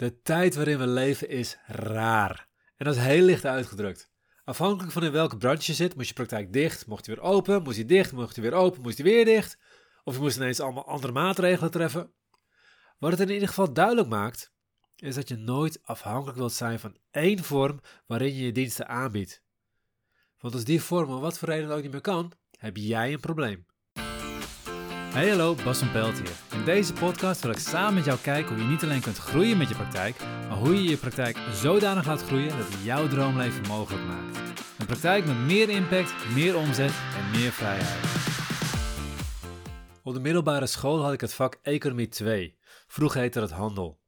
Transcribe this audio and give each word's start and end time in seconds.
De 0.00 0.20
tijd 0.22 0.54
waarin 0.54 0.78
we 0.78 0.86
leven 0.86 1.28
is 1.28 1.56
raar. 1.66 2.48
En 2.76 2.84
dat 2.84 2.96
is 2.96 3.02
heel 3.02 3.22
licht 3.22 3.44
uitgedrukt. 3.44 4.10
Afhankelijk 4.44 4.92
van 4.92 5.04
in 5.04 5.12
welke 5.12 5.36
branche 5.36 5.70
je 5.70 5.74
zit, 5.74 5.96
moest 5.96 6.08
je 6.08 6.14
praktijk 6.14 6.52
dicht, 6.52 6.86
mocht 6.86 7.06
hij 7.06 7.14
weer 7.14 7.24
open, 7.24 7.62
moest 7.62 7.76
hij 7.76 7.86
dicht, 7.86 8.12
mocht 8.12 8.36
hij 8.36 8.44
weer 8.44 8.58
open, 8.58 8.82
moest 8.82 8.98
hij 8.98 9.06
weer 9.06 9.24
dicht. 9.24 9.58
Of 10.04 10.14
je 10.14 10.20
moest 10.20 10.36
ineens 10.36 10.60
allemaal 10.60 10.86
andere 10.86 11.12
maatregelen 11.12 11.70
treffen. 11.70 12.12
Wat 12.98 13.10
het 13.10 13.20
in 13.20 13.30
ieder 13.30 13.48
geval 13.48 13.72
duidelijk 13.72 14.08
maakt, 14.08 14.52
is 14.96 15.14
dat 15.14 15.28
je 15.28 15.36
nooit 15.36 15.80
afhankelijk 15.82 16.38
wilt 16.38 16.52
zijn 16.52 16.78
van 16.78 16.96
één 17.10 17.44
vorm 17.44 17.80
waarin 18.06 18.34
je 18.34 18.44
je 18.44 18.52
diensten 18.52 18.88
aanbiedt. 18.88 19.42
Want 20.38 20.54
als 20.54 20.64
die 20.64 20.82
vorm 20.82 21.10
om 21.10 21.20
wat 21.20 21.38
voor 21.38 21.48
reden 21.48 21.70
ook 21.70 21.82
niet 21.82 21.92
meer 21.92 22.00
kan, 22.00 22.32
heb 22.58 22.76
jij 22.76 23.12
een 23.12 23.20
probleem. 23.20 23.66
Hey 25.10 25.28
hallo, 25.28 25.54
Bas 25.64 25.78
van 25.78 25.90
Pelt 25.90 26.18
hier. 26.18 26.58
In 26.58 26.64
deze 26.64 26.92
podcast 26.92 27.42
wil 27.42 27.50
ik 27.50 27.58
samen 27.58 27.94
met 27.94 28.04
jou 28.04 28.18
kijken 28.18 28.54
hoe 28.54 28.64
je 28.64 28.70
niet 28.70 28.82
alleen 28.82 29.00
kunt 29.00 29.16
groeien 29.16 29.58
met 29.58 29.68
je 29.68 29.74
praktijk, 29.74 30.16
maar 30.48 30.56
hoe 30.58 30.74
je 30.74 30.90
je 30.90 30.96
praktijk 30.96 31.38
zodanig 31.52 32.06
laat 32.06 32.22
groeien 32.22 32.48
dat 32.48 32.58
het 32.58 32.84
jouw 32.84 33.08
droomleven 33.08 33.66
mogelijk 33.68 34.04
maakt. 34.04 34.38
Een 34.78 34.86
praktijk 34.86 35.26
met 35.26 35.36
meer 35.36 35.68
impact, 35.68 36.14
meer 36.34 36.56
omzet 36.56 36.92
en 37.16 37.30
meer 37.30 37.50
vrijheid. 37.50 38.04
Op 40.02 40.14
de 40.14 40.20
middelbare 40.20 40.66
school 40.66 41.02
had 41.02 41.12
ik 41.12 41.20
het 41.20 41.34
vak 41.34 41.58
Economie 41.62 42.08
2. 42.08 42.58
Vroeger 42.86 43.20
heette 43.20 43.40
het 43.40 43.50
handel. 43.50 44.00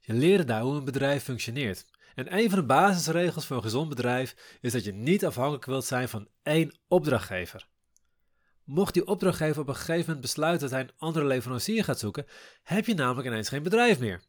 Je 0.00 0.12
leerde 0.12 0.44
daar 0.44 0.62
hoe 0.62 0.74
een 0.74 0.84
bedrijf 0.84 1.22
functioneert. 1.22 1.86
En 2.14 2.36
een 2.38 2.50
van 2.50 2.58
de 2.58 2.64
basisregels 2.64 3.46
voor 3.46 3.56
een 3.56 3.62
gezond 3.62 3.88
bedrijf 3.88 4.58
is 4.60 4.72
dat 4.72 4.84
je 4.84 4.92
niet 4.92 5.26
afhankelijk 5.26 5.64
wilt 5.64 5.84
zijn 5.84 6.08
van 6.08 6.28
één 6.42 6.78
opdrachtgever. 6.88 7.72
Mocht 8.64 8.94
die 8.94 9.06
opdrachtgever 9.06 9.62
op 9.62 9.68
een 9.68 9.74
gegeven 9.74 10.04
moment 10.06 10.20
besluiten 10.20 10.60
dat 10.60 10.70
hij 10.70 10.80
een 10.80 10.94
andere 10.98 11.24
leverancier 11.24 11.84
gaat 11.84 11.98
zoeken, 11.98 12.26
heb 12.62 12.86
je 12.86 12.94
namelijk 12.94 13.26
ineens 13.26 13.48
geen 13.48 13.62
bedrijf 13.62 13.98
meer. 13.98 14.22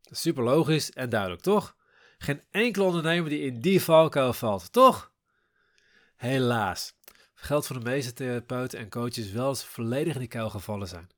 Super 0.00 0.44
logisch 0.44 0.92
en 0.92 1.08
duidelijk, 1.08 1.42
toch? 1.42 1.76
Geen 2.18 2.42
enkele 2.50 2.84
ondernemer 2.84 3.30
die 3.30 3.40
in 3.40 3.60
die 3.60 3.82
valkuil 3.82 4.32
valt, 4.32 4.72
toch? 4.72 5.12
Helaas. 6.16 6.94
Geldt 7.34 7.66
voor 7.66 7.78
de 7.78 7.84
meeste 7.84 8.12
therapeuten 8.12 8.78
en 8.78 8.88
coaches 8.88 9.30
wel 9.30 9.48
eens 9.48 9.64
volledig 9.64 10.14
in 10.14 10.20
die 10.20 10.28
kuil 10.28 10.50
gevallen 10.50 10.88
zijn. 10.88 11.10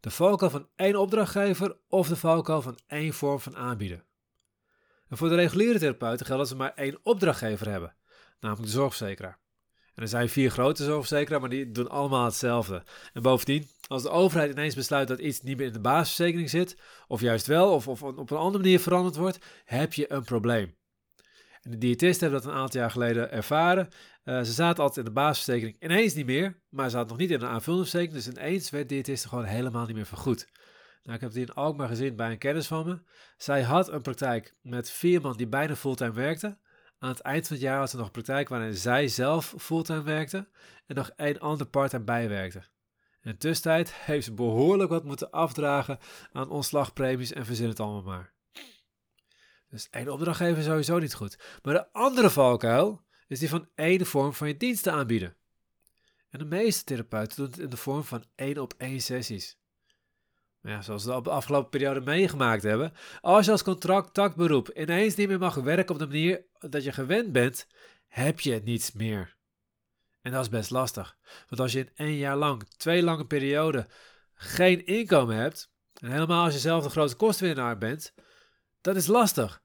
De 0.00 0.10
valkuil 0.10 0.50
van 0.50 0.68
één 0.76 0.96
opdrachtgever 0.96 1.76
of 1.88 2.08
de 2.08 2.16
valkuil 2.16 2.62
van 2.62 2.78
één 2.86 3.12
vorm 3.12 3.40
van 3.40 3.56
aanbieden. 3.56 4.04
En 5.08 5.16
voor 5.16 5.28
de 5.28 5.34
reguliere 5.34 5.78
therapeuten 5.78 6.26
geldt 6.26 6.40
dat 6.40 6.50
ze 6.50 6.56
maar 6.56 6.74
één 6.74 6.98
opdrachtgever 7.02 7.68
hebben, 7.68 7.94
namelijk 8.40 8.66
de 8.66 8.72
zorgverzekeraar. 8.72 9.38
En 9.94 10.02
er 10.02 10.08
zijn 10.08 10.28
vier 10.28 10.50
grote 10.50 10.84
zorgverzekeraars, 10.84 11.40
maar 11.40 11.50
die 11.50 11.70
doen 11.70 11.90
allemaal 11.90 12.24
hetzelfde. 12.24 12.82
En 13.12 13.22
bovendien, 13.22 13.68
als 13.86 14.02
de 14.02 14.10
overheid 14.10 14.50
ineens 14.50 14.74
besluit 14.74 15.08
dat 15.08 15.18
iets 15.18 15.42
niet 15.42 15.56
meer 15.56 15.66
in 15.66 15.72
de 15.72 15.80
basisverzekering 15.80 16.50
zit, 16.50 16.76
of 17.06 17.20
juist 17.20 17.46
wel, 17.46 17.72
of, 17.72 17.88
of 17.88 18.02
op 18.02 18.30
een 18.30 18.36
andere 18.36 18.62
manier 18.62 18.80
veranderd 18.80 19.16
wordt, 19.16 19.38
heb 19.64 19.92
je 19.92 20.12
een 20.12 20.24
probleem. 20.24 20.74
En 21.62 21.70
de 21.70 21.78
diëtisten 21.78 22.20
hebben 22.20 22.42
dat 22.42 22.52
een 22.52 22.60
aantal 22.60 22.80
jaar 22.80 22.90
geleden 22.90 23.30
ervaren. 23.30 23.88
Uh, 24.24 24.40
ze 24.42 24.52
zaten 24.52 24.82
altijd 24.82 25.06
in 25.06 25.12
de 25.12 25.20
basisverzekering, 25.20 25.76
ineens 25.80 26.14
niet 26.14 26.26
meer, 26.26 26.60
maar 26.68 26.84
ze 26.84 26.90
zaten 26.90 27.08
nog 27.08 27.18
niet 27.18 27.30
in 27.30 27.40
een 27.40 27.48
aanvullende 27.48 27.88
verzekering, 27.88 28.24
dus 28.24 28.34
ineens 28.34 28.70
werd 28.70 28.88
diëtisten 28.88 29.28
gewoon 29.28 29.44
helemaal 29.44 29.86
niet 29.86 29.96
meer 29.96 30.06
vergoed. 30.06 30.46
Nou, 31.02 31.14
ik 31.14 31.20
heb 31.20 31.32
het 31.32 31.48
in 31.48 31.54
Alkmaar 31.54 31.88
gezien 31.88 32.16
bij 32.16 32.30
een 32.30 32.38
kennis 32.38 32.66
van 32.66 32.86
me. 32.86 32.98
Zij 33.36 33.62
had 33.62 33.88
een 33.88 34.02
praktijk 34.02 34.54
met 34.62 34.90
vier 34.90 35.20
man 35.20 35.36
die 35.36 35.46
bijna 35.46 35.76
fulltime 35.76 36.12
werkten. 36.12 36.58
Aan 37.02 37.08
het 37.08 37.20
eind 37.20 37.46
van 37.46 37.56
het 37.56 37.64
jaar 37.64 37.78
had 37.78 37.90
ze 37.90 37.96
nog 37.96 38.06
een 38.06 38.12
praktijk 38.12 38.48
waarin 38.48 38.74
zij 38.74 39.08
zelf 39.08 39.54
fulltime 39.58 40.02
werkte 40.02 40.48
en 40.86 40.94
nog 40.94 41.10
één 41.16 41.40
ander 41.40 41.66
parttime 41.66 42.04
bijwerkte. 42.04 42.58
In 43.22 43.30
de 43.30 43.36
tussentijd 43.36 43.94
heeft 43.94 44.24
ze 44.24 44.32
behoorlijk 44.32 44.90
wat 44.90 45.04
moeten 45.04 45.30
afdragen 45.30 45.98
aan 46.32 46.50
ontslagpremies 46.50 47.32
en 47.32 47.44
verzin 47.44 47.68
het 47.68 47.80
allemaal 47.80 48.02
maar. 48.02 48.32
Dus 49.68 49.88
één 49.90 50.08
opdrachtgever 50.08 50.62
sowieso 50.62 50.98
niet 50.98 51.14
goed. 51.14 51.38
Maar 51.62 51.74
de 51.74 51.92
andere 51.92 52.30
valkuil 52.30 53.02
is 53.26 53.38
die 53.38 53.48
van 53.48 53.68
één 53.74 54.06
vorm 54.06 54.34
van 54.34 54.48
je 54.48 54.56
diensten 54.56 54.92
aanbieden. 54.92 55.36
En 56.30 56.38
de 56.38 56.44
meeste 56.44 56.84
therapeuten 56.84 57.36
doen 57.36 57.46
het 57.46 57.58
in 57.58 57.70
de 57.70 57.76
vorm 57.76 58.04
van 58.04 58.24
één 58.34 58.58
op 58.58 58.74
één 58.78 59.00
sessies. 59.00 59.58
Ja, 60.62 60.82
zoals 60.82 61.04
we 61.04 61.22
de 61.22 61.30
afgelopen 61.30 61.70
periode 61.70 62.00
meegemaakt 62.00 62.62
hebben. 62.62 62.92
Als 63.20 63.44
je 63.44 63.50
als 63.50 63.62
contract 63.62 64.14
takberoep 64.14 64.70
ineens 64.70 65.14
niet 65.14 65.28
meer 65.28 65.38
mag 65.38 65.54
werken 65.54 65.94
op 65.94 65.98
de 65.98 66.06
manier 66.06 66.44
dat 66.58 66.84
je 66.84 66.92
gewend 66.92 67.32
bent, 67.32 67.66
heb 68.08 68.40
je 68.40 68.60
niets 68.64 68.92
meer. 68.92 69.36
En 70.20 70.32
dat 70.32 70.42
is 70.42 70.48
best 70.48 70.70
lastig. 70.70 71.16
Want 71.48 71.60
als 71.60 71.72
je 71.72 71.78
in 71.78 71.90
één 71.94 72.16
jaar 72.16 72.36
lang, 72.36 72.68
twee 72.68 73.02
lange 73.02 73.26
perioden, 73.26 73.86
geen 74.34 74.86
inkomen 74.86 75.36
hebt, 75.36 75.70
en 75.94 76.10
helemaal 76.10 76.44
als 76.44 76.54
je 76.54 76.60
zelf 76.60 76.84
de 76.84 76.90
grootste 76.90 77.16
kostwinnaar 77.16 77.78
bent, 77.78 78.14
dat 78.80 78.96
is 78.96 79.06
lastig. 79.06 79.62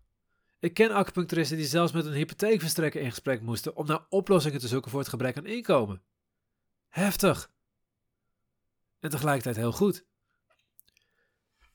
Ik 0.59 0.74
ken 0.74 0.91
acupuncturisten 0.91 1.57
die 1.57 1.66
zelfs 1.66 1.91
met 1.91 2.06
een 2.06 2.13
hypotheekverstrekker 2.13 3.02
in 3.02 3.09
gesprek 3.09 3.41
moesten 3.41 3.75
om 3.75 3.86
naar 3.86 4.06
oplossingen 4.09 4.59
te 4.59 4.68
zoeken 4.68 4.91
voor 4.91 5.00
het 5.00 5.09
gebrek 5.09 5.38
aan 5.38 5.46
inkomen. 5.46 6.02
Heftig. 6.88 7.52
En 9.00 9.09
tegelijkertijd 9.09 9.56
heel 9.56 9.72
goed. 9.72 10.06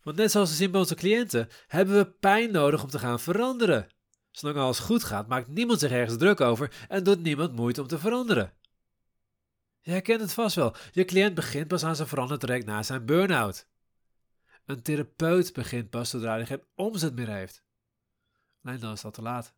Want 0.03 0.17
net 0.17 0.31
zoals 0.31 0.51
we 0.51 0.57
zien 0.57 0.71
bij 0.71 0.81
onze 0.81 0.95
cliënten, 0.95 1.49
hebben 1.67 1.97
we 1.97 2.11
pijn 2.11 2.53
nodig 2.53 2.83
om 2.83 2.89
te 2.89 2.99
gaan 2.99 3.21
veranderen. 3.21 3.89
Zolang 4.31 4.59
alles 4.59 4.79
goed 4.79 5.05
gaat, 5.05 5.29
maakt 5.29 5.49
niemand 5.49 5.81
zich 5.81 5.91
ergens 5.91 6.19
druk 6.19 6.41
over 6.41 6.73
en 6.89 7.05
doet 7.05 7.23
niemand 7.23 7.53
moeite 7.53 7.81
om 7.81 7.87
te 7.87 7.99
veranderen. 7.99 8.53
Je 9.81 9.91
herkent 9.91 10.21
het 10.21 10.33
vast 10.33 10.57
wel. 10.57 10.75
Je 10.93 11.05
cliënt 11.05 11.35
begint 11.35 11.69
pas 11.69 11.85
aan 11.85 11.97
zijn 11.97 12.09
verandertraject 12.09 12.67
na 12.67 12.83
zijn 12.83 13.07
burn-out. 13.07 13.67
Een 14.67 14.83
therapeut 14.83 15.53
begint 15.53 15.91
pas 15.91 16.11
zodra 16.11 16.35
hij 16.35 16.47
geen 16.47 16.63
omzet 16.75 17.15
meer 17.15 17.29
heeft. 17.29 17.65
Nee, 18.61 18.79
dan 18.79 18.93
is 18.93 19.01
dat 19.01 19.15
te 19.15 19.23
laat. 19.23 19.55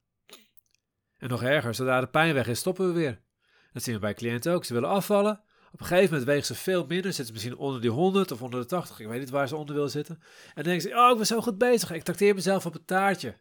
En 1.19 1.29
nog 1.29 1.43
erger, 1.43 1.75
zodra 1.75 2.01
de 2.01 2.09
pijn 2.09 2.35
weg 2.35 2.47
is, 2.47 2.59
stoppen 2.59 2.87
we 2.87 2.93
weer. 2.93 3.21
Dat 3.73 3.83
zien 3.83 3.95
we 3.95 4.01
bij 4.01 4.15
cliënten 4.15 4.53
ook. 4.53 4.65
Ze 4.65 4.75
willen 4.75 4.89
afvallen, 4.89 5.43
op 5.75 5.81
een 5.81 5.87
gegeven 5.87 6.11
moment 6.11 6.25
wegen 6.25 6.47
ze 6.47 6.55
veel 6.55 6.87
minder. 6.87 7.13
Zitten 7.13 7.27
ze 7.27 7.33
misschien 7.33 7.57
onder 7.57 7.81
die 7.81 7.91
100 7.91 8.31
of 8.31 8.43
onder 8.43 8.61
de 8.61 8.67
80. 8.67 9.01
Ik 9.01 9.07
weet 9.07 9.21
niet 9.21 9.31
waar 9.31 9.49
ze 9.49 9.57
onder 9.57 9.75
willen 9.75 9.91
zitten. 9.91 10.15
En 10.15 10.53
dan 10.55 10.65
denken 10.65 10.89
ze, 10.91 10.97
oh, 10.97 11.11
ik 11.11 11.17
ben 11.17 11.27
zo 11.27 11.41
goed 11.41 11.59
bezig. 11.59 11.91
Ik 11.91 12.03
trakteer 12.03 12.35
mezelf 12.35 12.67
op 12.67 12.73
het 12.73 12.87
taartje. 12.87 13.41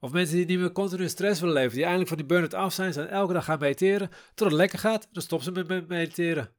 Of 0.00 0.12
mensen 0.12 0.36
die 0.36 0.46
niet 0.46 0.58
meer 0.58 0.72
continu 0.72 1.08
stress 1.08 1.40
willen 1.40 1.54
leven. 1.54 1.72
Die 1.72 1.82
eindelijk 1.82 2.08
van 2.08 2.18
die 2.18 2.26
burn-out 2.26 2.54
af 2.54 2.72
zijn. 2.72 2.92
Zijn 2.92 3.08
elke 3.08 3.32
dag 3.32 3.44
gaan 3.44 3.58
mediteren. 3.58 4.10
Tot 4.34 4.48
het 4.48 4.56
lekker 4.56 4.78
gaat. 4.78 5.08
Dan 5.12 5.22
stoppen 5.22 5.54
ze 5.54 5.64
met 5.66 5.88
mediteren. 5.88 6.54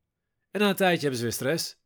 En 0.51 0.59
na 0.59 0.69
een 0.69 0.75
tijdje 0.75 0.99
hebben 0.99 1.17
ze 1.17 1.23
weer 1.23 1.33
stress. 1.33 1.81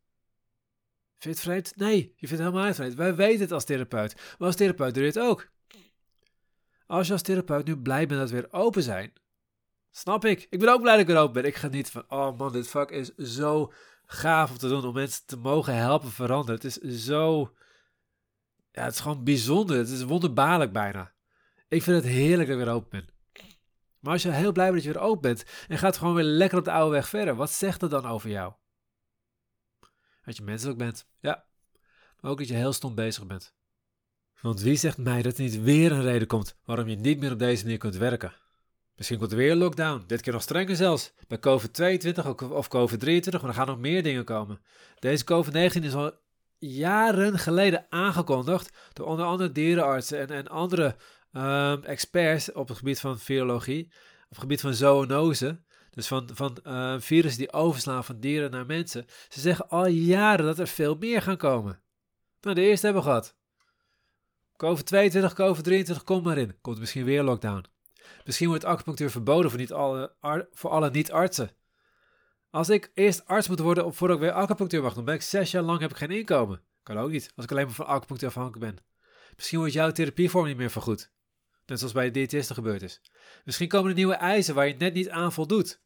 Vind 1.17 1.23
je 1.23 1.29
het 1.29 1.39
vreemd? 1.39 1.75
Nee, 1.75 1.97
je 1.97 2.27
vindt 2.27 2.29
het 2.29 2.39
helemaal 2.39 2.65
niet 2.65 2.75
vreemd. 2.75 2.93
Wij 2.93 3.15
weten 3.15 3.41
het 3.41 3.51
als 3.51 3.65
therapeut. 3.65 4.15
Maar 4.15 4.47
als 4.47 4.55
therapeut 4.55 4.93
doe 4.93 5.03
je 5.03 5.09
het 5.09 5.19
ook. 5.19 5.49
Als 6.85 7.07
je 7.07 7.13
als 7.13 7.21
therapeut 7.21 7.65
nu 7.65 7.77
blij 7.77 8.07
bent 8.07 8.19
dat 8.19 8.29
we 8.29 8.35
weer 8.35 8.51
open 8.51 8.83
zijn, 8.83 9.13
Snap 9.97 10.25
ik. 10.25 10.47
Ik 10.49 10.59
ben 10.59 10.69
ook 10.69 10.81
blij 10.81 10.97
dat 10.97 11.07
ik 11.07 11.15
er 11.15 11.21
open 11.21 11.33
ben. 11.33 11.45
Ik 11.45 11.55
geniet 11.55 11.89
van, 11.89 12.03
oh 12.07 12.37
man, 12.37 12.51
dit 12.51 12.67
vak 12.67 12.91
is 12.91 13.15
zo 13.15 13.73
gaaf 14.05 14.51
om 14.51 14.57
te 14.57 14.67
doen. 14.67 14.85
Om 14.85 14.93
mensen 14.93 15.25
te 15.25 15.37
mogen 15.37 15.75
helpen 15.75 16.11
veranderen. 16.11 16.55
Het 16.55 16.81
is 16.81 17.05
zo, 17.05 17.53
ja, 18.71 18.83
het 18.83 18.93
is 18.93 18.99
gewoon 18.99 19.23
bijzonder. 19.23 19.77
Het 19.77 19.89
is 19.89 20.03
wonderbaarlijk 20.03 20.71
bijna. 20.71 21.13
Ik 21.67 21.83
vind 21.83 22.03
het 22.03 22.13
heerlijk 22.13 22.49
dat 22.49 22.57
ik 22.57 22.63
weer 22.63 22.73
open 22.73 22.89
ben. 22.89 23.09
Maar 23.99 24.13
als 24.13 24.21
je 24.21 24.31
heel 24.31 24.51
blij 24.51 24.71
bent 24.71 24.83
dat 24.83 24.93
je 24.93 24.99
weer 24.99 25.09
open 25.09 25.21
bent 25.21 25.45
en 25.67 25.77
gaat 25.77 25.97
gewoon 25.97 26.13
weer 26.13 26.23
lekker 26.23 26.57
op 26.57 26.65
de 26.65 26.71
oude 26.71 26.91
weg 26.91 27.09
verder, 27.09 27.35
wat 27.35 27.51
zegt 27.51 27.79
dat 27.79 27.91
dan 27.91 28.05
over 28.05 28.29
jou? 28.29 28.53
Dat 30.25 30.37
je 30.37 30.43
menselijk 30.43 30.77
bent, 30.77 31.07
ja. 31.19 31.45
Maar 32.19 32.31
ook 32.31 32.37
dat 32.37 32.47
je 32.47 32.53
heel 32.53 32.73
stom 32.73 32.95
bezig 32.95 33.25
bent. 33.25 33.53
Want 34.41 34.61
wie 34.61 34.75
zegt 34.75 34.97
mij 34.97 35.21
dat 35.21 35.37
er 35.37 35.43
niet 35.43 35.61
weer 35.61 35.91
een 35.91 36.01
reden 36.01 36.27
komt 36.27 36.57
waarom 36.65 36.87
je 36.87 36.95
niet 36.95 37.19
meer 37.19 37.31
op 37.31 37.39
deze 37.39 37.63
manier 37.63 37.77
kunt 37.77 37.95
werken? 37.95 38.33
Misschien 38.97 39.17
komt 39.17 39.31
er 39.31 39.37
weer 39.37 39.51
een 39.51 39.57
lockdown. 39.57 40.03
Dit 40.07 40.21
keer 40.21 40.33
nog 40.33 40.41
strenger 40.41 40.75
zelfs. 40.75 41.13
Bij 41.27 41.37
COVID-22 41.37 42.49
of 42.49 42.67
COVID-23, 42.67 43.31
maar 43.31 43.43
er 43.43 43.53
gaan 43.53 43.67
nog 43.67 43.79
meer 43.79 44.03
dingen 44.03 44.23
komen. 44.23 44.61
Deze 44.99 45.23
COVID-19 45.23 45.83
is 45.83 45.93
al 45.93 46.11
jaren 46.57 47.39
geleden 47.39 47.85
aangekondigd 47.89 48.77
door 48.93 49.07
onder 49.07 49.25
andere 49.25 49.51
dierenartsen 49.51 50.19
en, 50.19 50.27
en 50.27 50.47
andere 50.47 50.95
um, 51.31 51.83
experts 51.83 52.51
op 52.51 52.67
het 52.67 52.77
gebied 52.77 52.99
van 52.99 53.19
virologie, 53.19 53.85
op 54.23 54.29
het 54.29 54.39
gebied 54.39 54.61
van 54.61 54.73
zoonose. 54.73 55.59
Dus 55.89 56.07
van, 56.07 56.29
van 56.33 56.57
uh, 56.63 56.95
virussen 56.99 57.41
die 57.41 57.53
overslaan 57.53 58.03
van 58.03 58.19
dieren 58.19 58.51
naar 58.51 58.65
mensen. 58.65 59.05
Ze 59.29 59.39
zeggen 59.39 59.69
al 59.69 59.87
jaren 59.87 60.45
dat 60.45 60.59
er 60.59 60.67
veel 60.67 60.95
meer 60.95 61.21
gaan 61.21 61.37
komen. 61.37 61.81
Nou, 62.41 62.55
de 62.55 62.61
eerste 62.61 62.85
hebben 62.85 63.03
we 63.03 63.09
gehad. 63.09 63.35
COVID-22, 64.57 65.33
COVID-23, 65.33 66.03
kom 66.03 66.23
maar 66.23 66.37
in. 66.37 66.57
Komt 66.61 66.79
misschien 66.79 67.05
weer 67.05 67.23
lockdown. 67.23 67.65
Misschien 68.25 68.47
wordt 68.47 68.65
acupunctuur 68.65 69.09
verboden 69.09 69.49
voor, 69.49 69.59
niet 69.59 69.73
alle, 69.73 70.15
voor 70.51 70.69
alle 70.69 70.89
niet-artsen. 70.89 71.51
Als 72.49 72.69
ik 72.69 72.91
eerst 72.93 73.25
arts 73.25 73.47
moet 73.47 73.59
worden 73.59 73.93
voordat 73.93 74.17
ik 74.17 74.23
weer 74.23 74.31
acupunctuur 74.31 74.81
mag 74.81 74.93
doen, 74.93 75.05
ben 75.05 75.13
ik 75.13 75.21
zes 75.21 75.51
jaar 75.51 75.63
lang 75.63 75.79
heb 75.79 75.91
ik 75.91 75.97
geen 75.97 76.11
inkomen. 76.11 76.61
Kan 76.83 76.97
ook 76.97 77.11
niet, 77.11 77.31
als 77.35 77.45
ik 77.45 77.51
alleen 77.51 77.65
maar 77.65 77.75
van 77.75 77.85
acupunctuur 77.85 78.29
afhankelijk 78.29 78.65
ben. 78.65 78.85
Misschien 79.35 79.57
wordt 79.59 79.73
jouw 79.73 79.91
therapievorm 79.91 80.45
niet 80.45 80.57
meer 80.57 80.69
vergoed. 80.69 81.11
Net 81.65 81.77
zoals 81.77 81.93
bij 81.93 82.05
de 82.05 82.11
diëtisten 82.11 82.55
gebeurd 82.55 82.81
is. 82.81 83.01
Misschien 83.45 83.67
komen 83.67 83.89
er 83.89 83.95
nieuwe 83.95 84.13
eisen 84.13 84.55
waar 84.55 84.67
je 84.67 84.75
net 84.77 84.93
niet 84.93 85.09
aan 85.09 85.33
voldoet. 85.33 85.81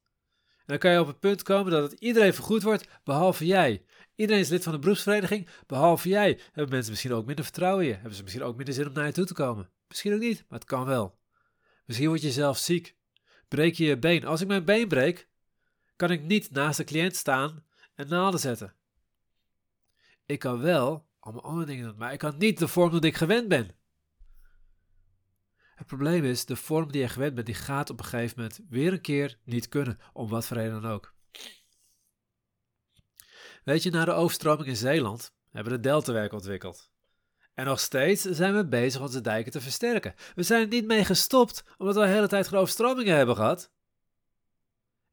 En 0.57 0.63
dan 0.65 0.77
kan 0.77 0.91
je 0.91 0.99
op 0.99 1.07
het 1.07 1.19
punt 1.19 1.43
komen 1.43 1.71
dat 1.71 1.91
het 1.91 1.99
iedereen 1.99 2.33
vergoed 2.33 2.63
wordt, 2.63 2.87
behalve 3.03 3.45
jij. 3.45 3.85
Iedereen 4.15 4.41
is 4.41 4.49
lid 4.49 4.63
van 4.63 4.73
de 4.73 4.79
beroepsvereniging, 4.79 5.47
behalve 5.67 6.09
jij. 6.09 6.39
Hebben 6.51 6.69
mensen 6.69 6.91
misschien 6.91 7.13
ook 7.13 7.25
minder 7.25 7.43
vertrouwen 7.43 7.83
in 7.83 7.89
je? 7.89 7.95
Hebben 7.95 8.15
ze 8.15 8.21
misschien 8.23 8.43
ook 8.43 8.55
minder 8.55 8.73
zin 8.73 8.87
om 8.87 8.93
naar 8.93 9.05
je 9.05 9.11
toe 9.11 9.25
te 9.25 9.33
komen? 9.33 9.69
Misschien 9.87 10.13
ook 10.13 10.19
niet, 10.19 10.45
maar 10.47 10.59
het 10.59 10.67
kan 10.67 10.85
wel. 10.85 11.19
Misschien 11.91 12.09
word 12.09 12.21
je 12.21 12.31
zelf 12.31 12.57
ziek. 12.57 12.95
Breek 13.47 13.75
je 13.75 13.83
je 13.83 13.97
been. 13.97 14.25
Als 14.25 14.41
ik 14.41 14.47
mijn 14.47 14.65
been 14.65 14.87
breek, 14.87 15.29
kan 15.95 16.11
ik 16.11 16.23
niet 16.23 16.51
naast 16.51 16.77
de 16.77 16.83
cliënt 16.83 17.15
staan 17.15 17.65
en 17.95 18.07
naalden 18.07 18.39
zetten. 18.39 18.75
Ik 20.25 20.39
kan 20.39 20.59
wel 20.59 21.07
allemaal 21.19 21.43
andere 21.43 21.65
dingen 21.65 21.85
doen, 21.85 21.97
maar 21.97 22.13
ik 22.13 22.19
kan 22.19 22.37
niet 22.37 22.59
de 22.59 22.67
vorm 22.67 22.91
die 22.91 23.09
ik 23.09 23.15
gewend 23.15 23.47
ben. 23.47 23.75
Het 25.75 25.87
probleem 25.87 26.23
is, 26.23 26.45
de 26.45 26.55
vorm 26.55 26.91
die 26.91 27.01
je 27.01 27.07
gewend 27.07 27.33
bent, 27.33 27.45
die 27.45 27.55
gaat 27.55 27.89
op 27.89 27.99
een 27.99 28.05
gegeven 28.05 28.35
moment 28.37 28.59
weer 28.69 28.93
een 28.93 29.01
keer 29.01 29.39
niet 29.43 29.67
kunnen, 29.67 29.99
om 30.13 30.29
wat 30.29 30.45
voor 30.45 30.57
reden 30.57 30.81
dan 30.81 30.91
ook. 30.91 31.13
Weet 33.63 33.83
je, 33.83 33.91
na 33.91 34.05
de 34.05 34.11
overstroming 34.11 34.67
in 34.67 34.75
Zeeland 34.75 35.33
hebben 35.49 35.73
de 35.73 35.79
Deltawerk 35.79 36.33
ontwikkeld. 36.33 36.90
En 37.61 37.67
nog 37.67 37.79
steeds 37.79 38.21
zijn 38.21 38.55
we 38.55 38.65
bezig 38.65 39.01
onze 39.01 39.21
dijken 39.21 39.51
te 39.51 39.61
versterken. 39.61 40.13
We 40.35 40.43
zijn 40.43 40.61
er 40.61 40.67
niet 40.67 40.85
mee 40.85 41.05
gestopt, 41.05 41.63
omdat 41.77 41.95
we 41.95 42.01
de 42.01 42.07
hele 42.07 42.27
tijd 42.27 42.47
geen 42.47 42.59
overstromingen 42.59 43.15
hebben 43.15 43.35
gehad. 43.35 43.71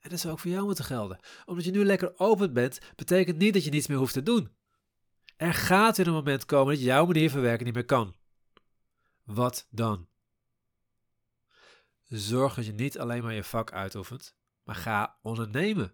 En 0.01 0.11
dat 0.11 0.21
zou 0.21 0.33
ook 0.33 0.39
voor 0.39 0.51
jou 0.51 0.65
moeten 0.65 0.85
gelden. 0.85 1.19
Omdat 1.47 1.65
je 1.65 1.71
nu 1.71 1.85
lekker 1.85 2.19
open 2.19 2.53
bent, 2.53 2.79
betekent 2.97 3.39
niet 3.39 3.55
dat 3.55 3.65
je 3.65 3.71
niets 3.71 3.87
meer 3.87 3.99
hoeft 3.99 4.13
te 4.13 4.23
doen. 4.23 4.57
Er 5.37 5.55
gaat 5.55 5.97
weer 5.97 6.07
een 6.07 6.13
moment 6.13 6.45
komen 6.45 6.75
dat 6.75 6.83
jouw 6.83 7.07
manier 7.07 7.31
van 7.31 7.41
werken 7.41 7.65
niet 7.65 7.75
meer 7.75 7.85
kan. 7.85 8.15
Wat 9.25 9.67
dan? 9.71 10.09
Zorg 12.05 12.55
dat 12.55 12.67
je 12.67 12.73
niet 12.73 12.99
alleen 12.99 13.23
maar 13.23 13.35
je 13.35 13.45
vak 13.45 13.73
uitoefent, 13.73 14.35
maar 14.63 14.77
ga 14.77 15.19
ondernemen. 15.23 15.93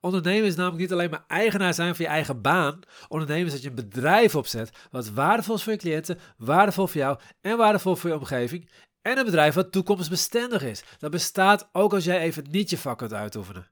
Ondernemen 0.00 0.46
is 0.46 0.56
namelijk 0.56 0.80
niet 0.80 0.92
alleen 0.92 1.10
maar 1.10 1.24
eigenaar 1.26 1.74
zijn 1.74 1.94
van 1.94 2.04
je 2.04 2.10
eigen 2.10 2.40
baan. 2.40 2.80
Ondernemen 3.08 3.46
is 3.46 3.52
dat 3.52 3.62
je 3.62 3.68
een 3.68 3.74
bedrijf 3.74 4.34
opzet 4.34 4.70
wat 4.90 5.08
waardevol 5.08 5.54
is 5.54 5.62
voor 5.62 5.72
je 5.72 5.78
cliënten, 5.78 6.18
waardevol 6.36 6.86
voor 6.86 7.00
jou 7.00 7.18
en 7.40 7.56
waardevol 7.56 7.96
voor 7.96 8.10
je 8.10 8.16
omgeving. 8.16 8.70
En 9.02 9.18
een 9.18 9.24
bedrijf 9.24 9.54
wat 9.54 9.72
toekomstbestendig 9.72 10.62
is. 10.62 10.84
Dat 10.98 11.10
bestaat 11.10 11.68
ook 11.72 11.92
als 11.92 12.04
jij 12.04 12.20
even 12.20 12.50
niet 12.50 12.70
je 12.70 12.78
vak 12.78 12.98
kunt 12.98 13.12
uitoefenen. 13.12 13.70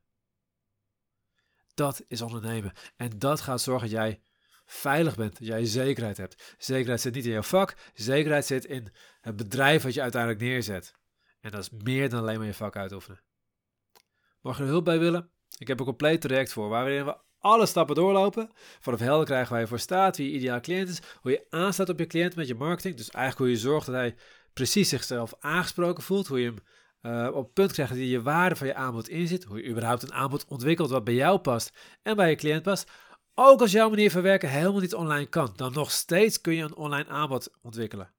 Dat 1.75 2.05
is 2.09 2.21
ondernemen. 2.21 2.73
En 2.97 3.19
dat 3.19 3.41
gaat 3.41 3.61
zorgen 3.61 3.91
dat 3.91 3.99
jij 3.99 4.21
veilig 4.67 5.17
bent, 5.17 5.38
dat 5.38 5.47
jij 5.47 5.65
zekerheid 5.65 6.17
hebt. 6.17 6.55
Zekerheid 6.59 7.00
zit 7.00 7.15
niet 7.15 7.25
in 7.25 7.31
jouw 7.31 7.43
vak, 7.43 7.76
zekerheid 7.94 8.47
zit 8.47 8.65
in 8.65 8.93
het 9.21 9.37
bedrijf 9.37 9.82
wat 9.82 9.94
je 9.94 10.03
uiteindelijk 10.03 10.41
neerzet. 10.41 10.94
En 11.41 11.50
dat 11.50 11.61
is 11.61 11.71
meer 11.71 12.09
dan 12.09 12.21
alleen 12.21 12.38
maar 12.38 12.47
je 12.47 12.55
vak 12.55 12.76
uitoefenen. 12.76 13.21
Mag 14.41 14.56
je 14.56 14.62
er 14.62 14.69
hulp 14.69 14.85
bij 14.85 14.99
willen? 14.99 15.31
Ik 15.64 15.70
heb 15.70 15.78
een 15.78 15.84
compleet 15.84 16.20
traject 16.20 16.52
voor 16.52 16.69
waarin 16.69 17.05
we 17.05 17.16
alle 17.38 17.66
stappen 17.66 17.94
doorlopen. 17.94 18.50
Vanaf 18.81 19.00
helder 19.00 19.25
krijgen 19.25 19.58
je 19.58 19.66
voor 19.66 19.78
staat, 19.78 20.16
wie 20.16 20.31
je 20.31 20.37
ideaal 20.37 20.61
cliënt 20.61 20.88
is, 20.88 21.00
hoe 21.20 21.31
je 21.31 21.46
aanstaat 21.50 21.88
op 21.88 21.99
je 21.99 22.06
cliënt 22.06 22.37
met 22.37 22.46
je 22.46 22.55
marketing. 22.55 22.96
Dus 22.96 23.11
eigenlijk 23.11 23.44
hoe 23.44 23.61
je 23.61 23.69
zorgt 23.69 23.87
dat 23.87 23.94
hij 23.94 24.14
precies 24.52 24.88
zichzelf 24.88 25.34
aangesproken 25.40 26.02
voelt, 26.02 26.26
hoe 26.26 26.40
je 26.40 26.46
hem 26.46 26.58
uh, 27.28 27.37
op 27.37 27.44
het 27.44 27.52
punt 27.52 27.72
krijgt 27.72 27.93
dat 27.93 28.00
je 28.00 28.08
je 28.08 28.22
waarde 28.22 28.56
van 28.56 28.66
je 28.66 28.75
aanbod 28.75 29.08
inzit, 29.08 29.44
hoe 29.44 29.62
je 29.62 29.69
überhaupt 29.69 30.02
een 30.02 30.12
aanbod 30.12 30.44
ontwikkelt 30.49 30.90
wat 30.90 31.05
bij 31.05 31.14
jou 31.14 31.38
past 31.38 31.76
en 32.02 32.16
bij 32.16 32.31
je 32.31 32.37
cliënt 32.37 32.62
past. 32.62 32.90
Ook 33.34 33.61
als 33.61 33.72
jouw 33.72 33.88
manier 33.88 34.11
van 34.11 34.22
werken 34.22 34.49
helemaal 34.49 34.81
niet 34.81 34.94
online 34.94 35.26
kan, 35.26 35.52
dan 35.56 35.72
nog 35.72 35.90
steeds 35.90 36.40
kun 36.40 36.55
je 36.55 36.62
een 36.62 36.76
online 36.76 37.08
aanbod 37.08 37.50
ontwikkelen. 37.62 38.12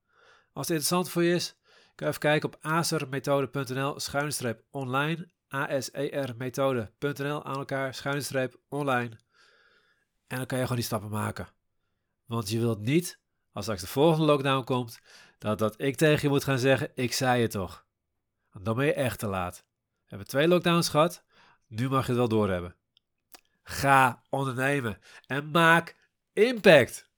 Als 0.53 0.67
het 0.67 0.77
interessant 0.77 1.09
voor 1.09 1.23
je 1.23 1.33
is, 1.33 1.55
kan 1.95 2.07
je 2.07 2.13
even 2.13 2.19
kijken 2.19 2.49
op 2.49 2.57
asermethode.nl 2.61 3.99
schuinstreep 3.99 4.63
online 4.71 5.33
asermethode.nl 5.47 7.43
aan 7.43 7.55
elkaar, 7.55 7.93
schuine 7.93 8.51
online. 8.69 9.17
En 10.27 10.37
dan 10.37 10.45
kan 10.45 10.57
je 10.57 10.63
gewoon 10.63 10.77
die 10.77 10.85
stappen 10.85 11.09
maken. 11.09 11.47
Want 12.25 12.49
je 12.49 12.59
wilt 12.59 12.79
niet, 12.79 13.19
als 13.51 13.63
straks 13.63 13.81
de 13.81 13.87
volgende 13.87 14.25
lockdown 14.25 14.63
komt, 14.63 14.99
dat, 15.37 15.59
dat 15.59 15.81
ik 15.81 15.95
tegen 15.95 16.21
je 16.21 16.29
moet 16.29 16.43
gaan 16.43 16.59
zeggen, 16.59 16.91
ik 16.95 17.13
zei 17.13 17.41
het 17.41 17.51
toch. 17.51 17.85
Want 18.51 18.65
dan 18.65 18.75
ben 18.75 18.85
je 18.85 18.93
echt 18.93 19.19
te 19.19 19.27
laat. 19.27 19.65
We 19.75 20.05
hebben 20.05 20.27
twee 20.27 20.47
lockdowns 20.47 20.89
gehad, 20.89 21.23
nu 21.67 21.89
mag 21.89 22.01
je 22.01 22.07
het 22.07 22.17
wel 22.17 22.27
doorhebben. 22.27 22.75
Ga 23.63 24.21
ondernemen 24.29 24.97
en 25.27 25.51
maak 25.51 25.95
impact. 26.33 27.09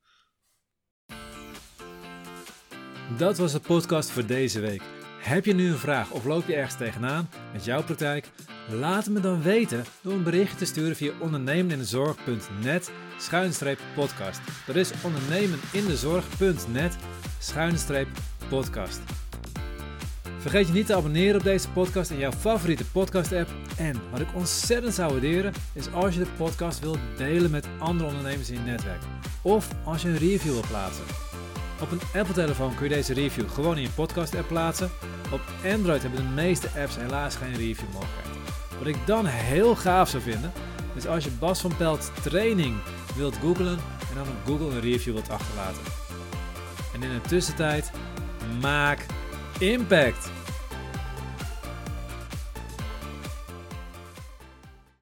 Dat 3.18 3.38
was 3.38 3.52
de 3.52 3.60
podcast 3.60 4.10
voor 4.10 4.26
deze 4.26 4.60
week. 4.60 4.97
Heb 5.28 5.46
je 5.46 5.54
nu 5.54 5.70
een 5.70 5.78
vraag 5.78 6.12
of 6.12 6.26
loop 6.26 6.48
je 6.48 6.56
ergens 6.56 6.78
tegenaan 6.78 7.30
met 7.54 7.66
jouw 7.66 7.84
praktijk? 7.84 8.30
Laat 8.70 9.06
het 9.06 9.14
me 9.14 9.20
dan 9.20 9.42
weten 9.42 9.84
door 10.02 10.14
een 10.14 10.24
berichtje 10.24 10.58
te 10.58 10.66
sturen 10.66 10.96
via 10.96 11.12
ondernemenindezorg.net 11.20 12.92
schuinstreep 13.18 13.80
podcast. 13.96 14.40
Dat 14.66 14.76
is 14.76 14.92
ondernemenindezorg.net 15.04 16.96
schuinstreep 17.40 18.08
podcast. 18.50 19.00
Vergeet 20.38 20.68
je 20.68 20.74
niet 20.74 20.86
te 20.86 20.96
abonneren 20.96 21.36
op 21.36 21.44
deze 21.44 21.70
podcast 21.70 22.12
in 22.12 22.18
jouw 22.18 22.32
favoriete 22.32 22.86
podcast 22.86 23.32
app. 23.32 23.50
En 23.78 24.02
wat 24.12 24.20
ik 24.20 24.36
ontzettend 24.36 24.94
zou 24.94 25.12
waarderen 25.12 25.54
is 25.74 25.92
als 25.92 26.14
je 26.14 26.20
de 26.20 26.30
podcast 26.38 26.80
wilt 26.80 27.00
delen 27.18 27.52
met 27.52 27.68
andere 27.80 28.10
ondernemers 28.10 28.50
in 28.50 28.56
je 28.56 28.72
netwerk. 28.72 29.02
Of 29.42 29.70
als 29.84 30.02
je 30.02 30.08
een 30.08 30.18
review 30.18 30.52
wilt 30.52 30.68
plaatsen. 30.68 31.06
Op 31.82 31.92
een 31.92 32.20
Apple-telefoon 32.20 32.76
kun 32.76 32.90
je 32.90 32.96
deze 32.96 33.14
review 33.14 33.50
gewoon 33.50 33.76
in 33.76 33.82
je 33.82 33.90
podcast-app 33.90 34.48
plaatsen. 34.48 34.90
Op 35.32 35.42
Android 35.74 36.02
hebben 36.02 36.20
de 36.20 36.42
meeste 36.42 36.70
apps 36.82 36.96
helaas 36.96 37.36
geen 37.36 37.56
review-mogelijkheid. 37.56 38.28
Wat 38.78 38.88
ik 38.88 38.98
dan 39.06 39.26
heel 39.26 39.76
gaaf 39.76 40.10
zou 40.10 40.24
vinden, 40.24 40.52
is 40.96 41.08
als 41.08 41.24
je 41.24 41.30
Bas 41.30 41.62
van 41.62 41.76
Pelt 41.78 42.12
training 42.22 42.76
wilt 43.16 43.38
googlen 43.38 43.80
en 44.10 44.16
dan 44.16 44.28
op 44.28 44.46
Google 44.46 44.76
een 44.76 44.82
review 44.82 45.14
wilt 45.14 45.30
achterlaten. 45.30 45.82
En 46.94 47.04
in 47.04 47.10
de 47.10 47.22
tussentijd, 47.22 47.92
maak 48.62 49.06
impact! 49.60 50.37